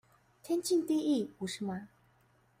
[0.41, 1.87] 天經地義不是嗎？